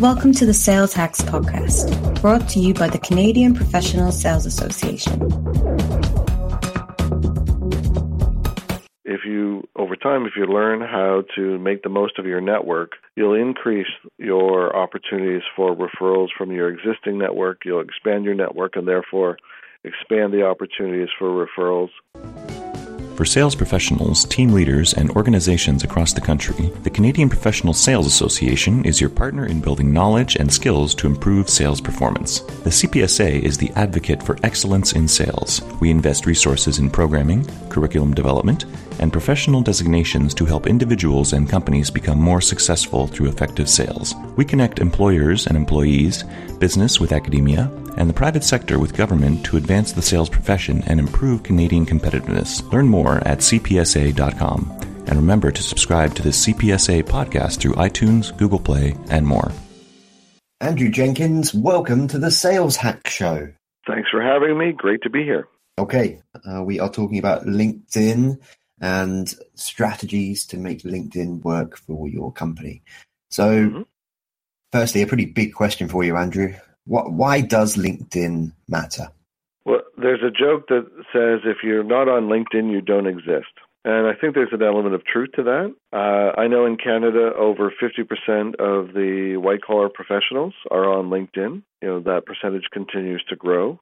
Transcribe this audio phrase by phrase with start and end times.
[0.00, 5.22] Welcome to the Sales Hacks Podcast, brought to you by the Canadian Professional Sales Association.
[9.04, 12.92] If you, over time, if you learn how to make the most of your network,
[13.16, 13.86] you'll increase
[14.18, 17.62] your opportunities for referrals from your existing network.
[17.64, 19.38] You'll expand your network and therefore
[19.84, 21.90] expand the opportunities for referrals.
[23.14, 28.84] For sales professionals, team leaders, and organizations across the country, the Canadian Professional Sales Association
[28.84, 32.40] is your partner in building knowledge and skills to improve sales performance.
[32.40, 35.62] The CPSA is the advocate for excellence in sales.
[35.80, 38.64] We invest resources in programming, curriculum development,
[38.98, 44.16] and professional designations to help individuals and companies become more successful through effective sales.
[44.34, 46.24] We connect employers and employees,
[46.58, 50.98] business with academia, and the private sector with government to advance the sales profession and
[50.98, 52.70] improve Canadian competitiveness.
[52.72, 54.80] Learn more at cpsa.com.
[55.06, 59.52] And remember to subscribe to the CPSA podcast through iTunes, Google Play, and more.
[60.60, 63.52] Andrew Jenkins, welcome to the Sales Hack Show.
[63.86, 64.72] Thanks for having me.
[64.72, 65.46] Great to be here.
[65.78, 68.38] Okay, uh, we are talking about LinkedIn
[68.80, 72.82] and strategies to make LinkedIn work for your company.
[73.30, 73.82] So, mm-hmm.
[74.72, 76.54] firstly, a pretty big question for you, Andrew.
[76.86, 79.08] Why does LinkedIn matter?
[79.64, 83.52] Well, there's a joke that says if you're not on LinkedIn, you don't exist.
[83.86, 85.74] And I think there's an element of truth to that.
[85.92, 91.62] Uh, I know in Canada, over 50% of the white collar professionals are on LinkedIn.
[91.82, 93.78] You know, that percentage continues to grow.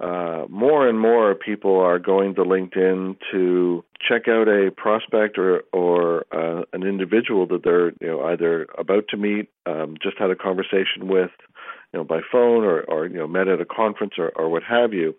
[0.00, 5.64] Uh, more and more people are going to LinkedIn to check out a prospect or
[5.72, 10.30] or uh, an individual that they're you know either about to meet, um, just had
[10.30, 11.32] a conversation with,
[11.92, 14.62] you know, by phone or, or you know, met at a conference or, or what
[14.62, 15.14] have you.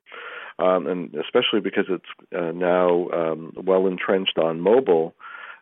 [0.60, 2.04] Um, and especially because it's
[2.36, 5.16] uh, now um, well entrenched on mobile.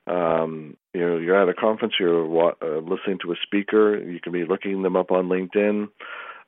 [0.07, 4.31] Um, you know, you're at a conference, you're uh, listening to a speaker, you can
[4.31, 5.89] be looking them up on LinkedIn.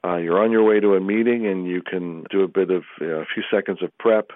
[0.03, 2.83] Uh, you're on your way to a meeting, and you can do a bit of
[3.01, 4.31] you know, a few seconds of prep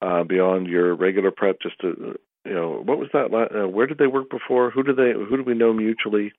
[0.00, 3.32] uh, beyond your regular prep, just to you know, what was that?
[3.32, 4.70] Uh, where did they work before?
[4.70, 5.12] Who do they?
[5.12, 6.32] Who do we know mutually?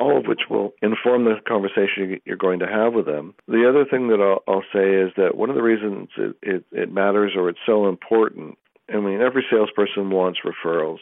[0.00, 3.34] all of which will inform the conversation you're going to have with them.
[3.46, 6.64] The other thing that I'll, I'll say is that one of the reasons it, it,
[6.72, 8.56] it matters or it's so important,
[8.88, 10.98] I mean, every salesperson wants referrals.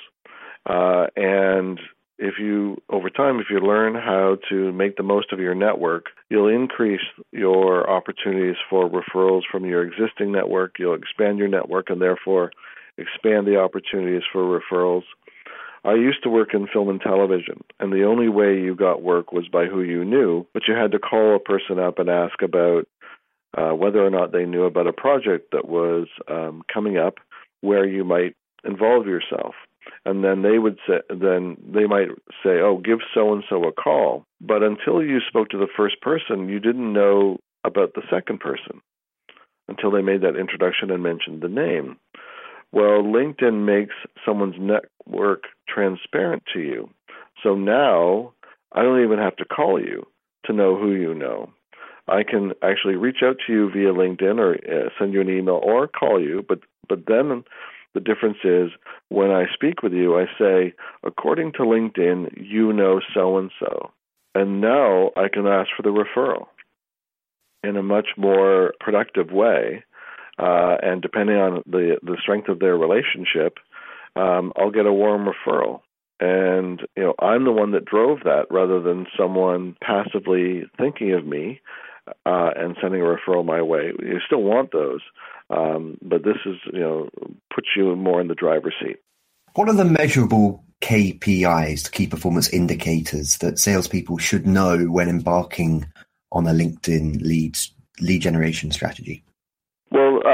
[0.66, 1.78] Uh, and
[2.18, 6.06] if you, over time, if you learn how to make the most of your network,
[6.28, 10.74] you'll increase your opportunities for referrals from your existing network.
[10.78, 12.50] You'll expand your network and therefore
[12.98, 15.04] expand the opportunities for referrals.
[15.84, 19.32] I used to work in film and television, and the only way you got work
[19.32, 22.42] was by who you knew, but you had to call a person up and ask
[22.42, 22.86] about
[23.56, 27.14] uh, whether or not they knew about a project that was um, coming up
[27.60, 29.54] where you might involve yourself.
[30.04, 32.08] And then they would say, then they might
[32.42, 36.00] say, "Oh, give so and so a call." But until you spoke to the first
[36.02, 38.82] person, you didn't know about the second person
[39.68, 41.96] until they made that introduction and mentioned the name.
[42.72, 43.94] Well, LinkedIn makes
[44.26, 46.90] someone's network transparent to you.
[47.42, 48.32] So now
[48.72, 50.06] I don't even have to call you
[50.44, 51.50] to know who you know.
[52.08, 55.60] I can actually reach out to you via LinkedIn or uh, send you an email
[55.62, 57.44] or call you, but but then
[57.94, 58.70] the difference is
[59.08, 60.74] when I speak with you, I say,
[61.04, 63.90] according to LinkedIn, you know so and so.
[64.34, 66.46] And now I can ask for the referral
[67.62, 69.84] in a much more productive way
[70.38, 73.58] uh, and depending on the the strength of their relationship,
[74.16, 75.80] um, I'll get a warm referral.
[76.20, 81.26] And you know, I'm the one that drove that, rather than someone passively thinking of
[81.26, 81.60] me
[82.26, 83.92] uh, and sending a referral my way.
[83.98, 85.00] You still want those,
[85.50, 87.08] um, but this is you know
[87.54, 88.96] puts you more in the driver's seat.
[89.54, 95.86] What are the measurable KPIs, key performance indicators, that salespeople should know when embarking
[96.30, 99.24] on a LinkedIn leads lead generation strategy?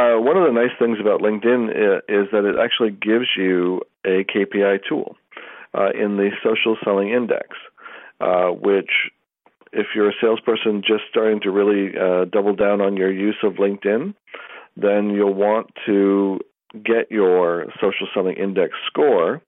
[0.05, 1.71] Uh, one of the nice things about LinkedIn
[2.09, 5.17] is that it actually gives you a KPI tool
[5.73, 7.49] uh, in the social selling index,
[8.21, 8.91] uh, which,
[9.73, 13.55] if you're a salesperson just starting to really uh, double down on your use of
[13.55, 14.15] LinkedIn,
[14.77, 16.41] then you'll want to
[16.85, 19.41] get your social selling index score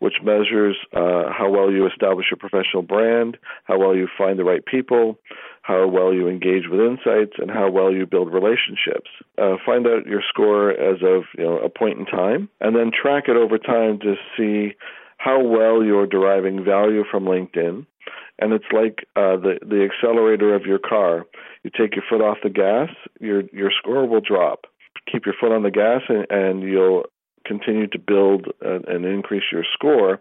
[0.00, 4.44] which measures uh, how well you establish your professional brand, how well you find the
[4.44, 5.18] right people,
[5.64, 9.08] how well you engage with insights, and how well you build relationships.
[9.38, 12.90] Uh, find out your score as of you know a point in time, and then
[12.92, 14.76] track it over time to see
[15.16, 17.86] how well you're deriving value from LinkedIn.
[18.38, 21.24] And it's like uh, the the accelerator of your car.
[21.62, 24.66] You take your foot off the gas, your your score will drop.
[25.10, 27.04] Keep your foot on the gas, and, and you'll
[27.46, 30.20] continue to build and increase your score.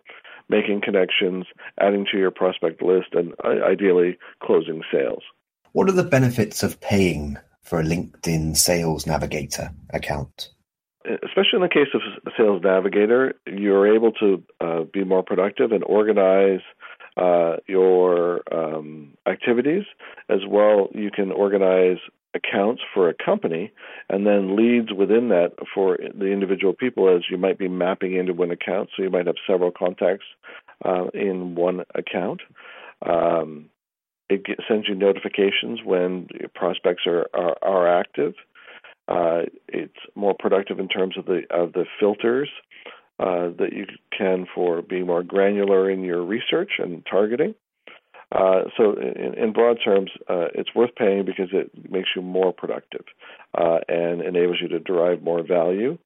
[0.57, 1.45] Making connections,
[1.79, 3.33] adding to your prospect list, and
[3.73, 4.11] ideally
[4.41, 5.23] closing sales.
[5.71, 10.49] What are the benefits of paying for a LinkedIn Sales Navigator account?
[11.05, 12.01] Especially in the case of
[12.37, 16.61] Sales Navigator, you're able to uh, be more productive and organize
[17.17, 19.85] uh, your um, activities.
[20.29, 21.97] As well, you can organize
[22.35, 23.71] accounts for a company
[24.09, 28.33] and then leads within that for the individual people as you might be mapping into
[28.33, 28.89] one account.
[28.95, 30.25] So you might have several contacts
[30.83, 32.41] uh, in one account.
[33.05, 33.69] Um,
[34.29, 38.33] it get, sends you notifications when prospects are, are, are active.
[39.07, 42.49] Uh, it's more productive in terms of the of the filters
[43.19, 43.85] uh, that you
[44.17, 47.53] can for being more granular in your research and targeting.
[48.33, 52.51] Uh, so, in, in, broad terms, uh, it's worth paying because it makes you more
[52.51, 53.05] productive
[53.55, 55.97] uh, and enables you to derive more value.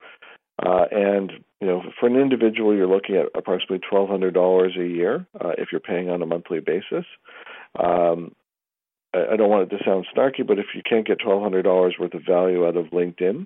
[0.64, 1.32] Uh, and
[1.62, 5.52] you know, for an individual, you're looking at approximately twelve hundred dollars a year uh,
[5.58, 7.06] if you're paying on a monthly basis.
[7.80, 8.36] Um,
[9.14, 11.64] I, I don't want it to sound snarky, but if you can't get twelve hundred
[11.64, 13.46] dollars worth of value out of LinkedIn,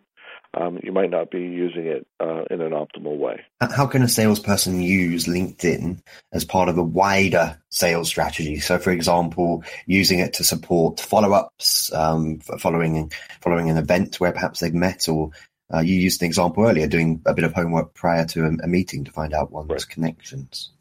[0.53, 3.41] um, you might not be using it uh, in an optimal way.
[3.61, 6.01] How can a salesperson use LinkedIn
[6.33, 8.59] as part of a wider sales strategy?
[8.59, 13.11] So, for example, using it to support follow-ups, um, following
[13.41, 15.31] following an event where perhaps they've met, or
[15.73, 18.67] uh, you used an example earlier, doing a bit of homework prior to a, a
[18.67, 19.87] meeting to find out one's right.
[19.87, 20.71] connections.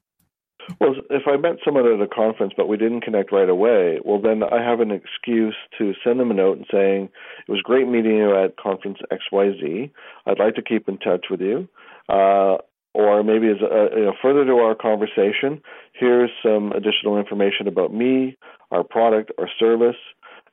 [0.79, 4.21] Well, if I met someone at a conference but we didn't connect right away, well,
[4.21, 7.09] then I have an excuse to send them a note and saying,
[7.47, 9.91] It was great meeting you at conference XYZ.
[10.27, 11.69] I'd like to keep in touch with you.
[12.09, 12.59] Uh,
[12.93, 15.63] or maybe as a, you know, further to our conversation,
[15.93, 18.37] here's some additional information about me,
[18.71, 19.97] our product, our service.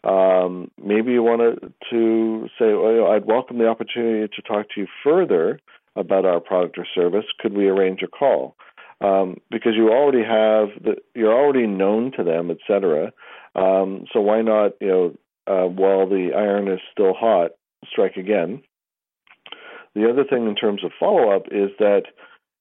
[0.04, 4.68] Um, maybe you wanted to say, well, you know, I'd welcome the opportunity to talk
[4.76, 5.60] to you further
[5.96, 7.26] about our product or service.
[7.40, 8.56] Could we arrange a call?
[9.02, 13.12] Um, because you already have the you're already known to them, etc.
[13.56, 15.16] Um, so why not you know
[15.48, 17.52] uh, while the iron is still hot,
[17.90, 18.62] strike again.
[19.96, 22.04] The other thing in terms of follow up is that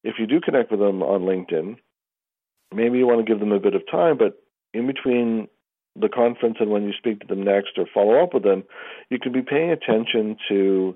[0.04, 1.76] if you do connect with them on LinkedIn,
[2.72, 4.42] maybe you want to give them a bit of time, but
[4.72, 5.48] in between
[5.98, 8.64] the conference and when you speak to them next or follow up with them,
[9.10, 10.94] you can be paying attention to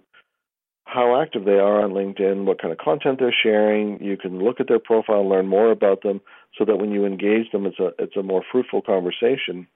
[0.90, 4.02] how active they are on LinkedIn, what kind of content they're sharing.
[4.02, 6.20] You can look at their profile, and learn more about them,
[6.58, 9.66] so that when you engage them, it's a it's a more fruitful conversation.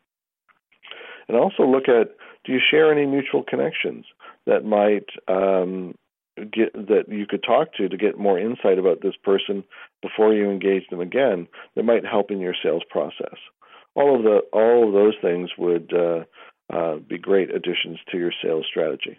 [1.28, 4.04] And also look at do you share any mutual connections
[4.46, 5.94] that might um,
[6.36, 9.64] get that you could talk to to get more insight about this person
[10.02, 11.46] before you engage them again.
[11.76, 13.38] That might help in your sales process.
[13.94, 16.24] All of the all of those things would uh,
[16.72, 19.18] uh, be great additions to your sales strategy.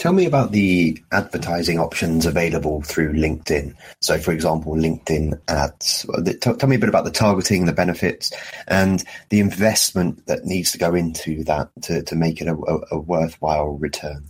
[0.00, 3.74] Tell me about the advertising options available through LinkedIn.
[4.00, 6.06] So, for example, LinkedIn ads.
[6.40, 8.32] Tell me a bit about the targeting, the benefits,
[8.66, 12.56] and the investment that needs to go into that to, to make it a,
[12.90, 14.24] a worthwhile return.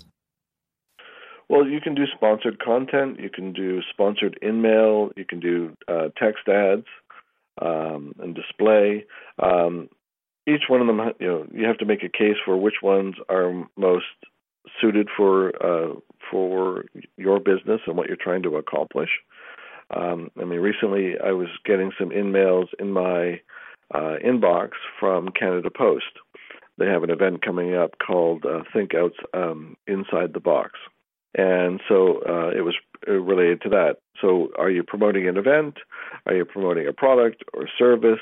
[1.49, 3.21] Well, you can do sponsored content.
[3.21, 5.13] You can do sponsored email.
[5.17, 6.87] You can do uh, text ads
[7.63, 9.07] um, and display.
[9.39, 9.89] Um,
[10.49, 13.15] each one of them, you know, you have to make a case for which ones
[13.29, 14.07] are most
[14.81, 15.95] suited for uh,
[16.31, 16.85] for
[17.17, 19.11] your business and what you're trying to accomplish.
[19.95, 23.41] Um, I mean, recently I was getting some emails in my
[23.93, 26.19] uh, inbox from Canada Post.
[26.79, 30.73] They have an event coming up called uh, Think Outs um, Inside the Box,
[31.35, 32.75] and so uh, it was
[33.07, 33.97] related to that.
[34.21, 35.79] So, are you promoting an event?
[36.27, 38.21] Are you promoting a product or service?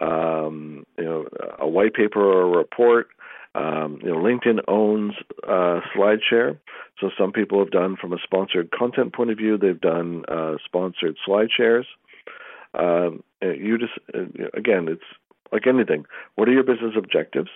[0.00, 1.26] Um, you know,
[1.58, 3.08] a white paper or a report?
[3.58, 6.58] Um, you know, LinkedIn owns uh, SlideShare,
[7.00, 9.58] so some people have done from a sponsored content point of view.
[9.58, 11.86] They've done uh, sponsored slide shares.
[12.74, 15.02] Um, you just uh, again, it's
[15.50, 16.04] like anything.
[16.36, 17.50] What are your business objectives,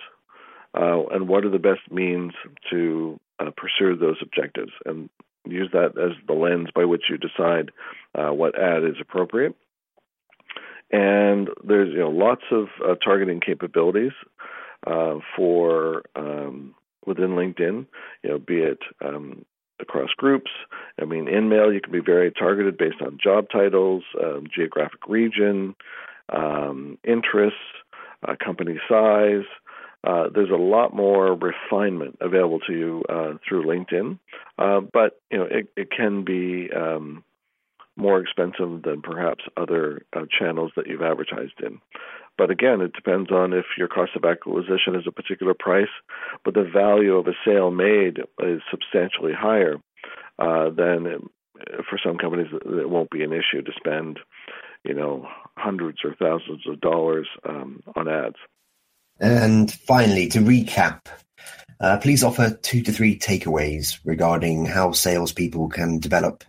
[0.73, 2.33] uh, and what are the best means
[2.69, 5.09] to uh, pursue those objectives, and
[5.47, 7.71] use that as the lens by which you decide
[8.15, 9.55] uh, what ad is appropriate.
[10.91, 12.67] And there's you know lots of
[13.01, 14.11] targeting capabilities
[14.85, 16.73] uh, for um,
[17.05, 17.85] within LinkedIn,
[18.23, 19.45] you know, be it um,
[19.79, 20.51] across groups.
[20.99, 25.07] I mean, in mail, you can be very targeted based on job titles, um, geographic
[25.07, 25.75] region,
[26.29, 27.59] um, interests,
[28.27, 29.45] uh, company size.
[30.03, 34.19] Uh, there's a lot more refinement available to you uh, through LinkedIn,
[34.57, 37.23] uh, but you know it, it can be um,
[37.95, 41.79] more expensive than perhaps other uh, channels that you've advertised in.
[42.37, 45.93] But again, it depends on if your cost of acquisition is a particular price,
[46.43, 49.75] but the value of a sale made is substantially higher.
[50.39, 51.21] Uh, then it,
[51.89, 54.19] for some companies, it won't be an issue to spend,
[54.83, 58.35] you know, hundreds or thousands of dollars um, on ads.
[59.19, 61.01] And finally, to recap,
[61.79, 66.43] uh, please offer two to three takeaways regarding how salespeople can develop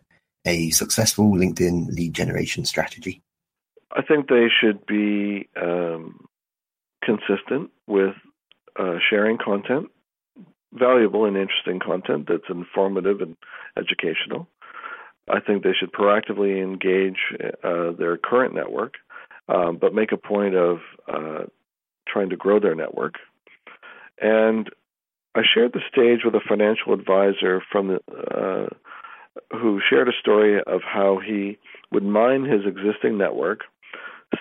[0.46, 3.22] a successful LinkedIn lead generation strategy.
[3.96, 5.73] I think they should be um,
[7.26, 8.14] consistent with
[8.78, 9.90] uh, sharing content,
[10.72, 13.36] valuable and interesting content that's informative and
[13.76, 14.48] educational.
[15.28, 17.18] I think they should proactively engage
[17.62, 18.94] uh, their current network,
[19.48, 20.78] um, but make a point of
[21.08, 21.44] uh,
[22.06, 23.14] trying to grow their network.
[24.20, 24.68] And
[25.34, 30.60] I shared the stage with a financial advisor from the, uh, who shared a story
[30.66, 31.58] of how he
[31.90, 33.60] would mine his existing network,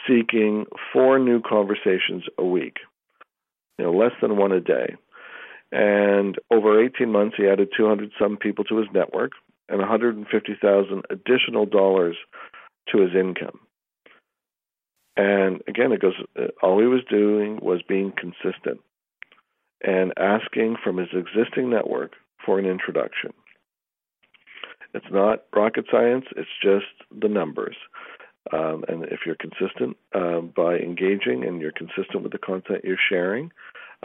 [0.07, 2.77] seeking four new conversations a week,
[3.77, 4.95] you know, less than one a day.
[5.71, 9.31] And over 18 months, he added 200 some people to his network
[9.69, 12.15] and 150,000 additional dollars
[12.89, 13.59] to his income.
[15.15, 16.13] And again, it goes.
[16.37, 18.79] Uh, all he was doing was being consistent
[19.83, 23.31] and asking from his existing network for an introduction.
[24.93, 26.25] It's not rocket science.
[26.35, 27.75] It's just the numbers.
[28.51, 32.97] Um, and if you're consistent uh, by engaging and you're consistent with the content you're
[33.09, 33.51] sharing,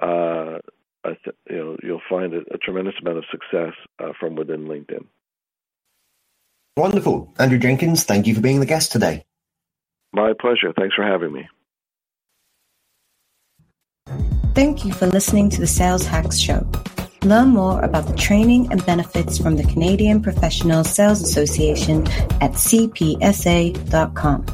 [0.00, 0.58] uh,
[1.04, 5.04] th- you know you'll find a, a, tremendous amount of success uh, from within LinkedIn.
[6.76, 8.04] Wonderful, Andrew Jenkins.
[8.04, 9.24] Thank you for being the guest today.
[10.12, 10.72] My pleasure.
[10.76, 11.48] Thanks for having me.
[14.54, 16.66] Thank you for listening to the Sales Hacks Show.
[17.22, 22.06] Learn more about the training and benefits from the Canadian Professional Sales Association
[22.40, 24.46] at cpsa.com.